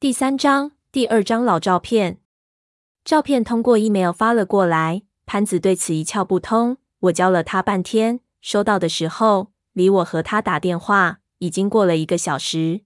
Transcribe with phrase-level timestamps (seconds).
[0.00, 2.20] 第三章，第二张老照片。
[3.04, 6.78] 照片通过 email 发了过来，潘子对此一窍不通。
[7.00, 12.80] 我教了他半天，收到的时候，离我和他打电话已经过了一个小时。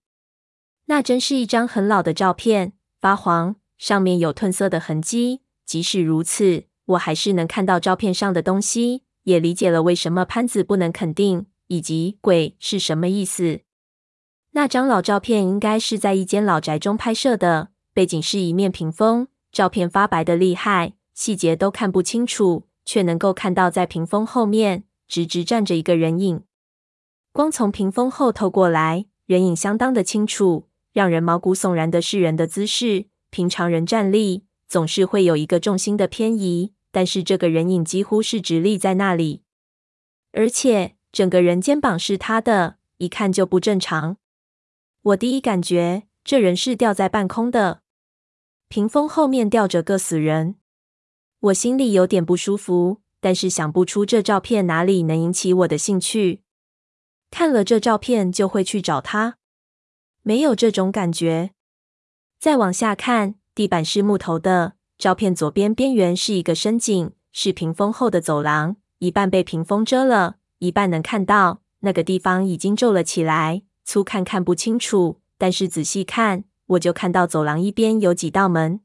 [0.86, 5.42] 那真是一张很老的照片，发黄，上面有褪色的痕迹。
[5.64, 13.60] 即使如此，我还是能看到照片上的东西，也理解了为什么潘子不能肯定，以及“鬼”是什么意思。
[14.56, 26.44] 那张老照片应该是在一间老宅中拍摄的，背景是一面屏风，照片发白的厉害，细节都看不清楚，却能够看到在屏风后面直直站着一个人影。
[27.32, 33.06] 光从屏风后透过来，人影相当的清楚，让人毛骨悚然的是人的姿势。
[33.30, 39.42] 平常人站立总是会有一个重心的偏移，但是这个人影几乎是直立在那里，
[40.30, 44.18] 而且整个人肩膀是塌的，一看就不正常。
[45.04, 47.82] 我第一感觉，这人是吊在半空的，
[48.68, 50.54] 屏风后面吊着个死人。
[51.40, 56.40] 我心里有点不舒服，但是想不出这照片哪里能引起我的兴趣。
[57.30, 59.36] 看了这照片就会去找他，
[60.22, 61.50] 没有这种感觉。
[62.40, 73.64] 再往下看，地板是木头的，照片左边边缘是一个深井，是屏风后的走廊，一半被屏风遮了，一半能看到，那个地方已经皱了起来。
[73.84, 78.80] 粗看看不清楚，但是仔细看，我就看到走廊一边有几道门。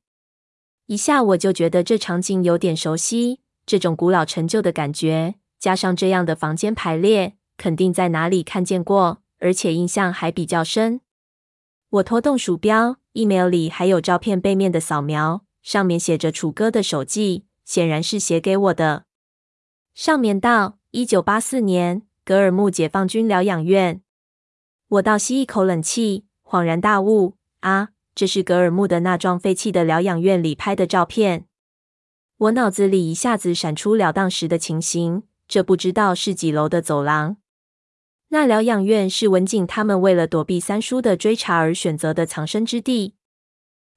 [0.87, 11.01] 一下我就觉得这场景有点熟悉，这种古老陈旧的感觉，加上这样的房间排列，肯定在哪里看见过，而且印象还比较深。
[11.91, 19.05] 我拖动鼠标，email 里还有照片背面的扫描，上面写着楚哥的手记，显然是写给我的。
[19.93, 24.01] 上面道：一九八四年，格尔木解放军疗养院。
[24.89, 27.89] 我倒吸一口冷气，恍然大悟啊！
[28.15, 31.45] 这是格尔木的那幢废弃的疗养院里拍的照片。
[32.37, 37.37] 我脑子里一下子闪出了当时的情形，这不知道是几楼的走廊。
[38.29, 43.13] 那疗养院是文景他们为了躲避三叔的追查而选择的藏身之地。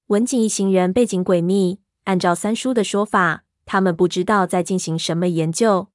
[0.09, 5.89] 文景一行人背景诡秘，按照三叔的说法，他们不知道在进行什么研究。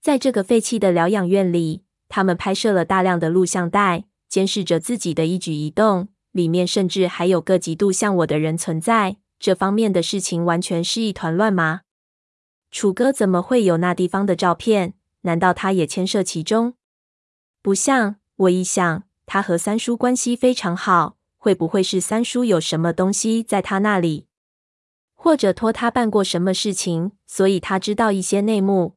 [0.00, 1.82] 在这个废弃的疗养院里。
[2.06, 6.08] 他们拍摄了大量的录像带，监视着自己的一举一动。
[6.32, 9.18] 里面甚至还有个极度像我的人存在。
[9.38, 11.82] 这方面的事情完全是一团乱麻。
[12.70, 14.94] 楚哥怎么会有那地方的照片？
[15.22, 16.74] 难道他也牵涉其中？
[17.62, 18.16] 不像。
[18.36, 24.26] 我一想，他和三叔关系非常好，会不会是三叔有什么东西在他那里，
[25.14, 28.96] 或者托他办过什么事情，所以他知道一些内幕？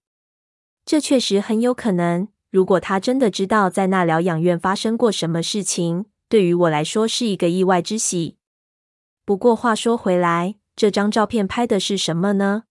[0.83, 2.29] 这确实很有可能。
[2.57, 8.37] 如果他真的知道在那疗养院发生过什么事情，对于我来说是一个意外之喜。
[9.23, 12.63] 不过话说回来，这张照片拍的是什么呢？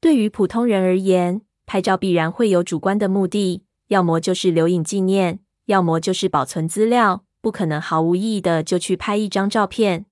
[0.00, 10.06] 对于普通人而言，拍照必然会有主观的目的，要么就是留影纪念，要么就是保存资料，不可能毫无意义的就去拍一张照片。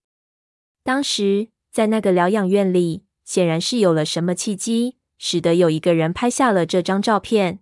[0.85, 7.61] 当时在那个疗养院里，显然是有了什么契机，使得有一个人拍下了这张照片。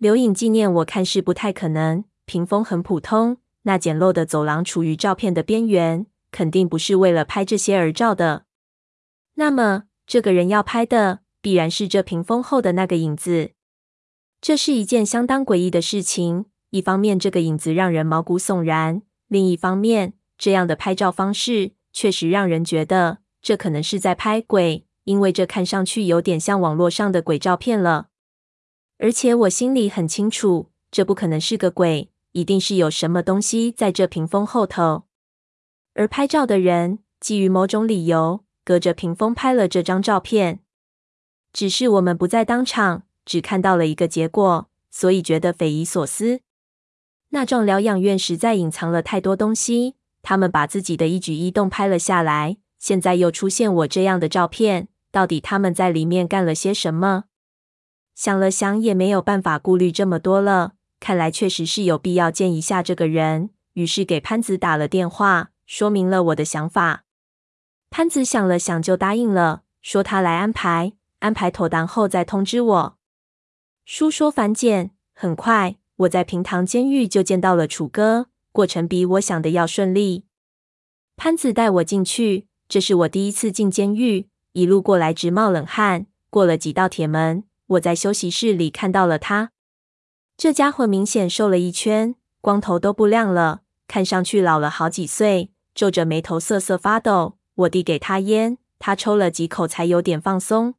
[0.00, 2.04] 留影纪念，我看是不太可能。
[2.24, 8.46] 屏风很普通，那简陋的走廊处于照片的边缘，肯定不是为了拍这些而照的。
[9.34, 13.50] 那么，这个人要拍的，必然是这屏风后的那个影子。
[14.40, 16.46] 这是一件相当诡异的事情。
[16.70, 28.06] 一方面，这个影子让人毛骨悚然；另一方面，这样的拍照方式确实让人觉得这可能是在拍鬼，因为这看上去有点像网络上的鬼照片了。
[29.02, 35.04] 而且我心里很清楚，这不可能是个鬼，一定是有什么东西在这屏风后头。
[35.94, 40.60] 而拍照的人基于某种理由，隔着屏风拍了这张照片。
[41.50, 46.40] 只是我们不在当场，只看到了一个结果，所以觉得匪夷所思。
[47.30, 57.24] 那幢疗养院实在隐藏了太多东西，他们把自己的一举一动拍了下来，现在又出现我这样的照片，到底他们在里面干了些什么？
[58.20, 60.74] 想了想，也没有办法顾虑这么多了。
[61.00, 63.48] 看来确实是有必要见一下这个人。
[63.72, 67.04] 于是给潘子打了电话，说明了我的想法。
[67.88, 72.98] 潘子想了想，就答应了，说他来安排，安排妥当后再通知我。
[73.86, 80.26] 书说反简，很快我在平塘监狱就见到了楚哥，过程比我想的要顺利。
[81.16, 86.04] 潘子带我进去，这是我第一次进监狱，一路过来直冒冷汗。
[86.28, 87.44] 过了几道铁门。
[87.70, 89.52] 我在休息室里看到了他，
[90.36, 97.36] 这家伙明显瘦了一圈，光头都不亮了，看上去老了好几岁，皱着眉头瑟瑟发抖。
[97.54, 100.74] 我递给他烟，他抽了几口，才有点放松。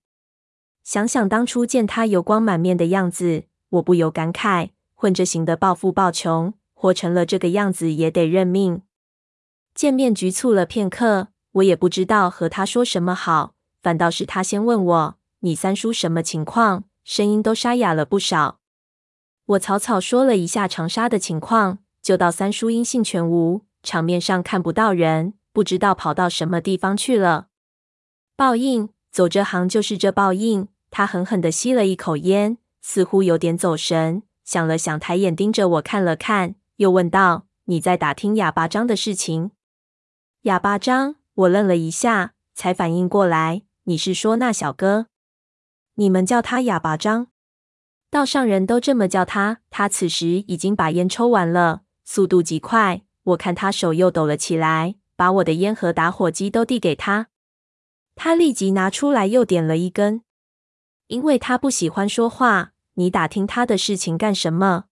[0.83, 8.81] 想想当初见他油光满面的样子，我不由感慨：混着型的暴富暴穷，活成了这个样子也得认命。
[9.73, 18.59] 见面局促了片刻，我也不知道和他说什么好，反倒是他先问我：“你三叔什么情况？”声音都沙哑了不少。
[19.45, 27.47] 我草草说了一下长沙的情况，就到三叔音信全无，场面上看不到人，不知道跑到什么地方去了。
[28.35, 30.67] 报应，走这行就是这报应。
[30.91, 39.51] 他狠狠地吸了一口烟，似乎有点走神，想了想，抬眼盯着我看了看，又问道：“你在打听哑巴张的事情？”
[40.43, 45.07] 哑巴张，我愣了一下，才反应过来，你是说那小哥？
[46.01, 47.27] 你们叫他哑巴张？
[48.09, 49.59] 道上人都这么叫他。
[49.69, 53.03] 他此时已经把烟抽完了，速度极快。
[53.21, 57.27] 我看他手又抖了起来，把我的烟和打火机都递给他。
[58.15, 60.23] 他立即拿出来又点了一根。
[61.05, 64.85] 因为他不喜欢说话，你打听他的事情干什么？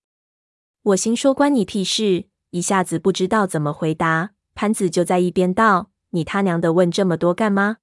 [0.83, 4.33] 我心说关你屁事，一下子不知道怎么回答。
[4.53, 7.77] 潘子就在一边道：“你他娘的问这么多干嘛？”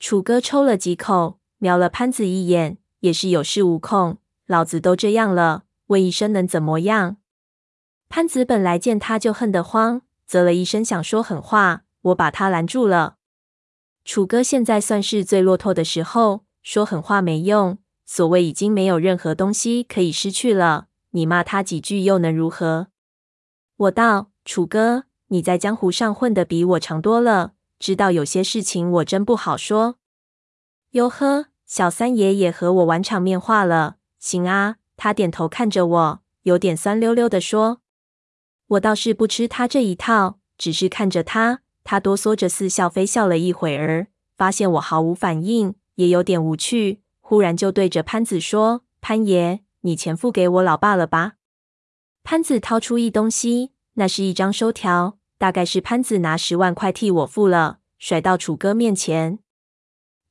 [0.00, 4.18] 楚哥抽了几口，瞄了潘子一眼，也是有恃无恐。
[4.46, 7.18] 老子都这样了，问一声能怎么样？
[8.08, 13.18] 潘子本来见他就恨得慌，啧了一声想说狠话，我把他拦住了。
[14.04, 16.44] 楚哥现在算是最落拓的时候。
[16.64, 22.88] 说狠话没用，所谓已经没有任何东西可以失去了，你骂他几句又能如何？
[23.76, 29.98] 我道：“楚哥，你在江湖上混得比我长多了，知道有些事情我真不好说。”
[30.92, 34.76] 哟呵，小三爷也和我玩场面话了，行啊。
[34.98, 37.80] 他点头看着我，有点酸溜溜的说
[38.76, 51.36] ：“我倒是不吃他这一套，只是看着他，他哆嗦着似笑非笑了一会儿，发现我毫无反应。”也有点无趣，忽然就对着潘子说：“潘爷，你钱付给我老爸了吧？”
[52.22, 59.38] 潘子掏出一东西，那是一张收条，大概是潘子拿十万块替我付了，甩到楚哥面前。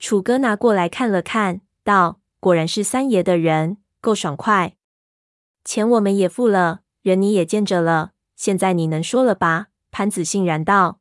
[0.01, 4.75] 楚哥拿过来看了看，道：“果然是三爷的人，够爽快。
[5.63, 10.99] 钱我们也付了，人你也见着了，现在你能说了吧？”潘子欣然道。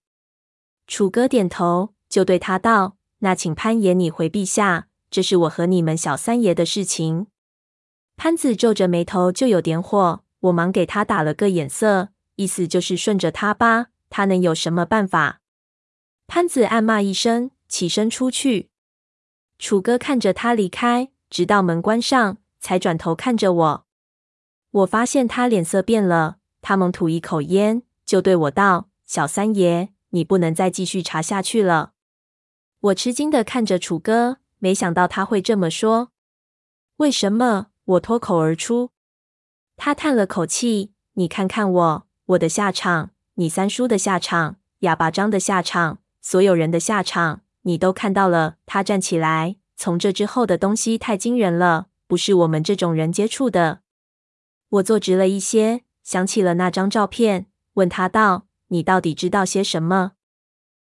[0.86, 2.98] 楚哥点头，就对他道。
[3.20, 7.28] 那请潘爷你回陛下，这是我和你们小三爷的事情。
[8.18, 10.22] 潘子皱着眉头，就有点火。
[10.40, 15.40] 我忙给他打了个眼色，意思就是顺着他吧，他能有什么办法？
[16.26, 18.68] 潘子暗骂一声，起身出去。
[19.60, 23.86] 楚哥看着他离开，直到门关上，才转头看着我。
[24.70, 31.92] 我发现他脸色变了，他猛吐一口烟，就对我道：“小三爷，你不能再继续查下去了。”
[32.80, 36.10] 我吃惊的看着楚哥，没想到他会这么说。
[36.96, 37.66] 为什么？
[37.84, 38.92] 我脱口而出。
[39.76, 53.82] 他叹了口气：“你看看我，我的下场，你三叔的下场，哑巴张的下场，所有人的下场，你都看到了。”他站起来，从这之后的东西太惊人了，不是我们这种人接触的。
[54.70, 60.12] 我坐直了一些，想起了那张照片，问他道：“你到底知道些什么？”